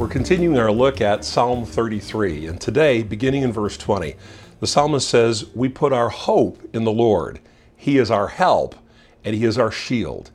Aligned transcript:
We're 0.00 0.08
continuing 0.08 0.58
our 0.58 0.72
look 0.72 1.02
at 1.02 1.26
Psalm 1.26 1.66
33, 1.66 2.46
and 2.46 2.58
today, 2.58 3.02
beginning 3.02 3.42
in 3.42 3.52
verse 3.52 3.76
20, 3.76 4.14
the 4.58 4.66
psalmist 4.66 5.06
says, 5.06 5.54
We 5.54 5.68
put 5.68 5.92
our 5.92 6.08
hope 6.08 6.58
in 6.72 6.84
the 6.84 6.90
Lord. 6.90 7.38
He 7.76 7.98
is 7.98 8.10
our 8.10 8.28
help, 8.28 8.76
and 9.26 9.36
He 9.36 9.44
is 9.44 9.58
our 9.58 9.70
shield. 9.70 10.30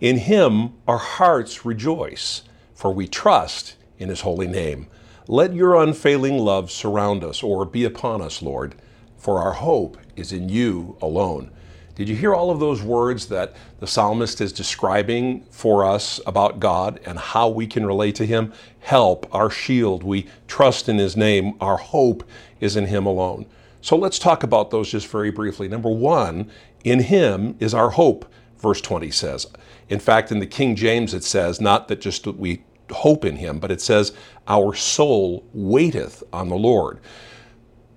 In 0.00 0.16
Him 0.16 0.72
our 0.88 0.96
hearts 0.96 1.66
rejoice, 1.66 2.44
for 2.74 2.94
we 2.94 3.06
trust 3.06 3.76
in 3.98 4.08
His 4.08 4.22
holy 4.22 4.46
name. 4.46 4.86
Let 5.28 5.52
your 5.52 5.76
unfailing 5.76 6.38
love 6.38 6.70
surround 6.70 7.22
us 7.22 7.42
or 7.42 7.66
be 7.66 7.84
upon 7.84 8.22
us, 8.22 8.40
Lord, 8.40 8.74
for 9.18 9.38
our 9.38 9.52
hope 9.52 9.98
is 10.16 10.32
in 10.32 10.48
you 10.48 10.96
alone. 11.02 11.50
Did 11.94 12.08
you 12.08 12.16
hear 12.16 12.34
all 12.34 12.50
of 12.50 12.58
those 12.58 12.82
words 12.82 13.26
that 13.26 13.54
the 13.78 13.86
psalmist 13.86 14.40
is 14.40 14.52
describing 14.52 15.44
for 15.50 15.84
us 15.84 16.20
about 16.26 16.58
God 16.58 16.98
and 17.04 17.16
how 17.16 17.48
we 17.48 17.68
can 17.68 17.86
relate 17.86 18.16
to 18.16 18.26
Him? 18.26 18.52
Help, 18.80 19.32
our 19.32 19.48
shield. 19.48 20.02
We 20.02 20.26
trust 20.48 20.88
in 20.88 20.98
His 20.98 21.16
name. 21.16 21.54
Our 21.60 21.76
hope 21.76 22.24
is 22.58 22.74
in 22.74 22.86
Him 22.86 23.06
alone. 23.06 23.46
So 23.80 23.96
let's 23.96 24.18
talk 24.18 24.42
about 24.42 24.72
those 24.72 24.90
just 24.90 25.06
very 25.06 25.30
briefly. 25.30 25.68
Number 25.68 25.88
one, 25.88 26.50
in 26.82 26.98
Him 26.98 27.54
is 27.60 27.74
our 27.74 27.90
hope, 27.90 28.24
verse 28.58 28.80
20 28.80 29.12
says. 29.12 29.46
In 29.88 30.00
fact, 30.00 30.32
in 30.32 30.40
the 30.40 30.46
King 30.46 30.74
James, 30.74 31.14
it 31.14 31.22
says, 31.22 31.60
not 31.60 31.86
that 31.86 32.00
just 32.00 32.26
we 32.26 32.64
hope 32.90 33.24
in 33.24 33.36
Him, 33.36 33.60
but 33.60 33.70
it 33.70 33.80
says, 33.80 34.12
our 34.48 34.74
soul 34.74 35.44
waiteth 35.52 36.24
on 36.32 36.48
the 36.48 36.56
Lord. 36.56 36.98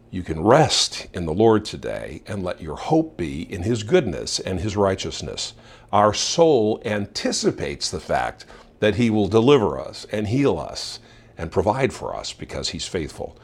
You 0.09 0.23
can 0.23 0.41
rest 0.41 1.07
in 1.13 1.25
the 1.25 1.33
Lord 1.33 1.65
today 1.65 2.21
and 2.25 2.41
let 2.41 2.61
your 2.61 2.77
hope 2.77 3.17
be 3.17 3.41
in 3.51 3.63
His 3.63 3.83
goodness 3.83 4.39
and 4.39 4.61
His 4.61 4.77
righteousness. 4.77 5.53
Our 5.91 6.13
soul 6.13 6.81
anticipates 6.85 7.91
the 7.91 7.99
fact 7.99 8.45
that 8.79 8.95
He 8.95 9.09
will 9.09 9.27
deliver 9.27 9.77
us 9.77 10.05
and 10.09 10.27
heal 10.27 10.57
us 10.57 10.99
and 11.37 11.51
provide 11.51 11.91
for 11.91 12.15
us 12.15 12.31
because 12.31 12.69
He's 12.69 12.87
faithful. 12.87 13.37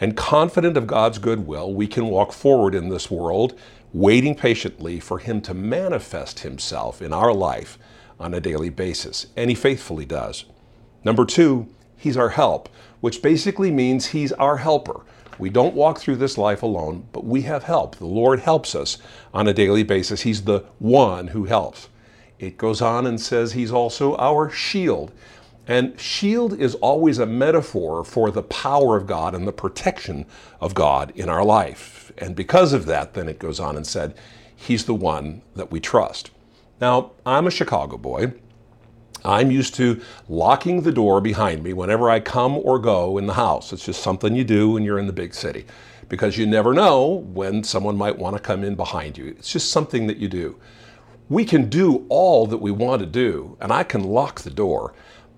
And 0.00 0.16
confident 0.16 0.76
of 0.76 0.88
God's 0.88 1.18
goodwill, 1.18 1.72
we 1.72 1.86
can 1.86 2.06
walk 2.06 2.32
forward 2.32 2.74
in 2.74 2.88
this 2.88 3.08
world, 3.08 3.56
waiting 3.92 4.34
patiently 4.34 4.98
for 4.98 5.18
Him 5.18 5.40
to 5.42 5.54
manifest 5.54 6.40
Himself 6.40 7.00
in 7.00 7.12
our 7.12 7.32
life 7.32 7.78
on 8.18 8.34
a 8.34 8.40
daily 8.40 8.70
basis. 8.70 9.26
And 9.36 9.48
He 9.48 9.54
faithfully 9.54 10.06
does. 10.06 10.44
Number 11.04 11.24
two, 11.24 11.68
He's 11.96 12.16
our 12.16 12.30
help, 12.30 12.68
which 13.00 13.22
basically 13.22 13.70
means 13.70 14.06
He's 14.06 14.32
our 14.32 14.56
helper. 14.56 15.02
We 15.40 15.50
don't 15.50 15.74
walk 15.74 15.98
through 15.98 16.16
this 16.16 16.36
life 16.36 16.62
alone, 16.62 17.08
but 17.12 17.24
we 17.24 17.42
have 17.42 17.64
help. 17.64 17.96
The 17.96 18.04
Lord 18.04 18.40
helps 18.40 18.74
us 18.74 18.98
on 19.32 19.48
a 19.48 19.54
daily 19.54 19.82
basis. 19.82 20.20
He's 20.20 20.42
the 20.42 20.64
one 20.78 21.28
who 21.28 21.44
helps. 21.44 21.88
It 22.38 22.58
goes 22.58 22.82
on 22.82 23.06
and 23.06 23.20
says 23.20 23.52
He's 23.52 23.72
also 23.72 24.16
our 24.16 24.50
shield. 24.50 25.12
And 25.66 25.98
shield 25.98 26.58
is 26.58 26.74
always 26.76 27.18
a 27.18 27.26
metaphor 27.26 28.04
for 28.04 28.30
the 28.30 28.42
power 28.42 28.96
of 28.96 29.06
God 29.06 29.34
and 29.34 29.46
the 29.46 29.52
protection 29.52 30.26
of 30.60 30.74
God 30.74 31.12
in 31.14 31.28
our 31.28 31.44
life. 31.44 32.12
And 32.18 32.36
because 32.36 32.72
of 32.72 32.86
that, 32.86 33.14
then 33.14 33.28
it 33.28 33.38
goes 33.38 33.60
on 33.60 33.76
and 33.76 33.86
said, 33.86 34.14
He's 34.54 34.84
the 34.84 34.94
one 34.94 35.42
that 35.56 35.70
we 35.70 35.80
trust. 35.80 36.30
Now, 36.80 37.12
I'm 37.24 37.46
a 37.46 37.50
Chicago 37.50 37.96
boy. 37.96 38.34
I'm 39.24 39.50
used 39.50 39.74
to 39.76 40.00
locking 40.28 40.82
the 40.82 40.92
door 40.92 41.20
behind 41.20 41.62
me 41.62 41.72
whenever 41.72 42.08
I 42.10 42.20
come 42.20 42.56
or 42.56 42.78
go 42.78 43.18
in 43.18 43.26
the 43.26 43.34
house. 43.34 43.72
It's 43.72 43.84
just 43.84 44.02
something 44.02 44.34
you 44.34 44.44
do 44.44 44.70
when 44.70 44.84
you're 44.84 44.98
in 44.98 45.06
the 45.06 45.12
big 45.12 45.34
city 45.34 45.66
because 46.08 46.36
you 46.36 46.44
never 46.44 46.74
know 46.74 47.24
when 47.32 47.64
someone 47.64 47.96
might 47.96 48.18
want 48.18 48.36
to 48.36 48.42
come 48.42 48.64
in 48.64 48.74
behind 48.74 49.16
you. 49.16 49.28
It's 49.28 49.52
just 49.52 49.70
something 49.70 50.06
that 50.08 50.18
you 50.18 50.28
do. 50.28 50.58
We 51.30 51.44
can 51.44 51.70
do 51.70 52.04
all 52.08 52.46
that 52.48 52.58
we 52.58 52.72
want 52.72 53.00
to 53.00 53.06
do, 53.06 53.56
and 53.60 53.72
I 53.72 53.84
can 53.84 54.02
lock 54.02 54.40
the 54.40 54.50
door, 54.50 54.92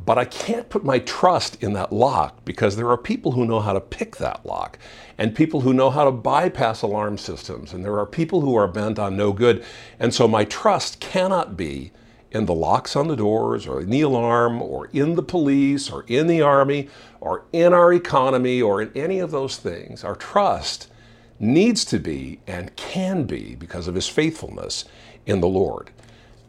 but 0.06 0.16
I 0.16 0.24
can't 0.24 0.70
put 0.70 0.82
my 0.82 0.98
trust 1.00 1.62
in 1.62 1.74
that 1.74 1.92
lock 1.92 2.44
because 2.46 2.74
there 2.74 2.88
are 2.88 2.96
people 2.96 3.32
who 3.32 3.44
know 3.44 3.60
how 3.60 3.74
to 3.74 3.80
pick 3.80 4.16
that 4.16 4.44
lock 4.46 4.78
and 5.18 5.34
people 5.34 5.60
who 5.60 5.74
know 5.74 5.90
how 5.90 6.04
to 6.04 6.10
bypass 6.10 6.80
alarm 6.80 7.18
systems, 7.18 7.74
and 7.74 7.84
there 7.84 7.98
are 7.98 8.06
people 8.06 8.40
who 8.40 8.54
are 8.54 8.66
bent 8.66 8.98
on 8.98 9.16
no 9.16 9.32
good. 9.32 9.62
And 10.00 10.14
so 10.14 10.26
my 10.26 10.44
trust 10.44 10.98
cannot 11.00 11.56
be 11.56 11.92
in 12.32 12.46
the 12.46 12.54
locks 12.54 12.96
on 12.96 13.08
the 13.08 13.16
doors 13.16 13.66
or 13.66 13.80
in 13.80 13.90
the 13.90 14.00
alarm 14.00 14.60
or 14.60 14.86
in 14.92 15.14
the 15.14 15.22
police 15.22 15.90
or 15.90 16.04
in 16.08 16.26
the 16.26 16.40
army 16.40 16.88
or 17.20 17.44
in 17.52 17.72
our 17.72 17.92
economy 17.92 18.60
or 18.60 18.82
in 18.82 18.90
any 18.94 19.18
of 19.18 19.30
those 19.30 19.56
things. 19.56 20.02
Our 20.02 20.16
trust 20.16 20.88
needs 21.38 21.84
to 21.86 21.98
be 21.98 22.40
and 22.46 22.74
can 22.76 23.24
be 23.24 23.54
because 23.54 23.86
of 23.86 23.94
his 23.94 24.08
faithfulness 24.08 24.86
in 25.26 25.40
the 25.40 25.48
Lord. 25.48 25.90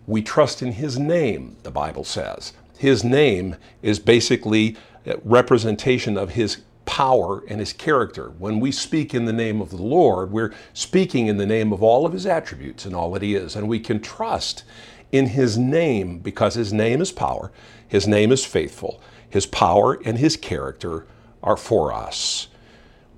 We 0.07 0.21
trust 0.21 0.61
in 0.61 0.73
his 0.73 0.97
name, 0.97 1.57
the 1.63 1.71
Bible 1.71 2.03
says. 2.03 2.53
His 2.77 3.03
name 3.03 3.55
is 3.81 3.99
basically 3.99 4.77
a 5.05 5.17
representation 5.23 6.17
of 6.17 6.31
his 6.31 6.61
power 6.85 7.43
and 7.47 7.59
his 7.59 7.73
character. 7.73 8.29
When 8.37 8.59
we 8.59 8.71
speak 8.71 9.13
in 9.13 9.25
the 9.25 9.33
name 9.33 9.61
of 9.61 9.69
the 9.69 9.81
Lord, 9.81 10.31
we're 10.31 10.53
speaking 10.73 11.27
in 11.27 11.37
the 11.37 11.45
name 11.45 11.71
of 11.71 11.81
all 11.81 12.05
of 12.05 12.13
his 12.13 12.25
attributes 12.25 12.85
and 12.85 12.95
all 12.95 13.11
that 13.11 13.21
he 13.21 13.35
is, 13.35 13.55
and 13.55 13.67
we 13.67 13.79
can 13.79 13.99
trust 14.01 14.63
in 15.13 15.27
his 15.27 15.57
name 15.57 16.17
because 16.17 16.55
his 16.55 16.73
name 16.73 16.99
is 16.99 17.11
power, 17.11 17.51
his 17.87 18.07
name 18.07 18.31
is 18.31 18.43
faithful, 18.43 18.99
his 19.29 19.45
power 19.45 19.93
and 20.03 20.17
his 20.17 20.35
character 20.35 21.05
are 21.43 21.55
for 21.55 21.93
us. 21.93 22.47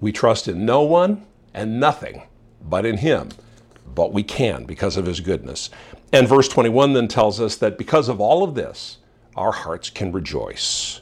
We 0.01 0.11
trust 0.11 0.47
in 0.47 0.65
no 0.65 0.83
one 0.83 1.25
and 1.53 1.79
nothing 1.79 2.23
but 2.61 2.85
in 2.85 2.97
him, 2.97 3.29
but 3.95 4.11
we 4.11 4.23
can 4.23 4.65
because 4.65 4.97
of 4.97 5.05
his 5.05 5.21
goodness. 5.21 5.69
And 6.11 6.27
verse 6.27 6.49
21 6.49 6.93
then 6.93 7.07
tells 7.07 7.39
us 7.39 7.55
that 7.57 7.77
because 7.77 8.09
of 8.09 8.19
all 8.19 8.43
of 8.43 8.55
this, 8.55 8.97
our 9.35 9.53
hearts 9.53 9.89
can 9.89 10.11
rejoice. 10.11 11.01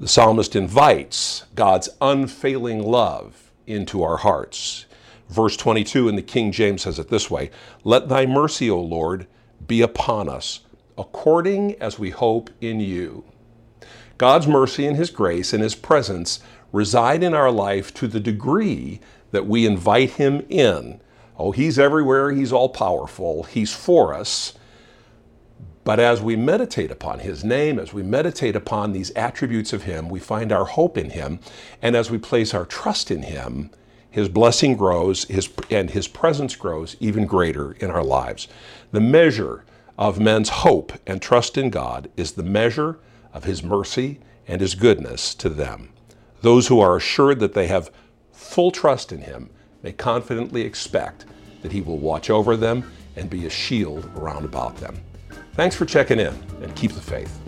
The 0.00 0.08
psalmist 0.08 0.56
invites 0.56 1.44
God's 1.54 1.90
unfailing 2.00 2.82
love 2.82 3.50
into 3.66 4.02
our 4.02 4.16
hearts. 4.16 4.86
Verse 5.28 5.56
22 5.56 6.08
in 6.08 6.16
the 6.16 6.22
King 6.22 6.50
James 6.50 6.82
says 6.82 6.98
it 6.98 7.08
this 7.08 7.30
way 7.30 7.50
Let 7.84 8.08
thy 8.08 8.24
mercy, 8.24 8.70
O 8.70 8.80
Lord, 8.80 9.26
be 9.66 9.82
upon 9.82 10.28
us, 10.28 10.60
according 10.98 11.74
as 11.80 11.98
we 11.98 12.10
hope 12.10 12.50
in 12.60 12.80
you. 12.80 13.24
God's 14.18 14.46
mercy 14.46 14.86
and 14.86 14.96
His 14.96 15.10
grace 15.10 15.52
and 15.52 15.62
His 15.62 15.74
presence 15.74 16.40
reside 16.72 17.22
in 17.22 17.34
our 17.34 17.50
life 17.50 17.92
to 17.94 18.06
the 18.08 18.20
degree 18.20 19.00
that 19.30 19.46
we 19.46 19.66
invite 19.66 20.12
Him 20.12 20.44
in. 20.48 21.00
Oh, 21.38 21.52
He's 21.52 21.78
everywhere, 21.78 22.30
He's 22.30 22.52
all 22.52 22.68
powerful, 22.68 23.44
He's 23.44 23.72
for 23.72 24.14
us. 24.14 24.54
But 25.84 25.98
as 25.98 26.22
we 26.22 26.36
meditate 26.36 26.90
upon 26.92 27.20
His 27.20 27.42
name, 27.42 27.78
as 27.78 27.92
we 27.92 28.02
meditate 28.02 28.54
upon 28.54 28.92
these 28.92 29.10
attributes 29.12 29.72
of 29.72 29.82
Him, 29.82 30.08
we 30.08 30.20
find 30.20 30.52
our 30.52 30.64
hope 30.64 30.96
in 30.96 31.10
Him. 31.10 31.40
And 31.80 31.96
as 31.96 32.10
we 32.10 32.18
place 32.18 32.54
our 32.54 32.64
trust 32.64 33.10
in 33.10 33.22
Him, 33.24 33.70
his 34.12 34.28
blessing 34.28 34.76
grows 34.76 35.24
his, 35.24 35.50
and 35.70 35.90
his 35.90 36.06
presence 36.06 36.54
grows 36.54 36.96
even 37.00 37.26
greater 37.26 37.72
in 37.72 37.90
our 37.90 38.04
lives. 38.04 38.46
The 38.92 39.00
measure 39.00 39.64
of 39.98 40.20
men's 40.20 40.50
hope 40.50 40.92
and 41.06 41.20
trust 41.20 41.56
in 41.56 41.70
God 41.70 42.10
is 42.16 42.32
the 42.32 42.42
measure 42.42 42.98
of 43.32 43.44
his 43.44 43.62
mercy 43.62 44.20
and 44.46 44.60
his 44.60 44.74
goodness 44.74 45.34
to 45.36 45.48
them. 45.48 45.88
Those 46.42 46.68
who 46.68 46.78
are 46.78 46.96
assured 46.96 47.40
that 47.40 47.54
they 47.54 47.68
have 47.68 47.90
full 48.32 48.70
trust 48.70 49.12
in 49.12 49.22
him 49.22 49.48
may 49.82 49.92
confidently 49.92 50.62
expect 50.62 51.24
that 51.62 51.72
he 51.72 51.80
will 51.80 51.98
watch 51.98 52.28
over 52.28 52.56
them 52.56 52.92
and 53.16 53.30
be 53.30 53.46
a 53.46 53.50
shield 53.50 54.10
around 54.14 54.44
about 54.44 54.76
them. 54.76 55.00
Thanks 55.54 55.74
for 55.74 55.86
checking 55.86 56.20
in 56.20 56.34
and 56.62 56.74
keep 56.76 56.92
the 56.92 57.00
faith. 57.00 57.38